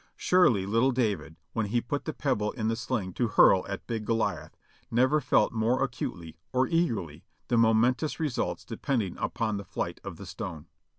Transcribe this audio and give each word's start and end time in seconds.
Surely 0.15 0.65
little 0.65 0.91
David, 0.91 1.35
when 1.53 1.67
he 1.67 1.79
put 1.79 2.05
the 2.05 2.11
pebble 2.11 2.51
in 2.53 2.69
the 2.69 2.75
sling 2.75 3.13
to 3.13 3.27
hurl 3.27 3.63
at 3.69 3.85
big 3.85 4.03
Goliath, 4.03 4.57
never 4.89 5.21
felt 5.21 5.53
more 5.53 5.83
acutely 5.83 6.39
or 6.51 6.67
eagerly 6.67 7.23
the 7.49 7.57
momentous 7.59 8.19
results 8.19 8.65
depending" 8.65 9.15
upon 9.19 9.57
the 9.57 9.63
flight 9.63 10.01
of 10.03 10.17
the 10.17 10.25
stone. 10.25 10.65